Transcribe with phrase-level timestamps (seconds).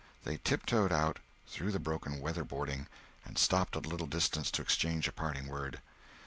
[0.23, 2.87] They tip toed out, through the broken weather boarding,
[3.23, 5.79] and stopped at a little distance to exchange a parting word.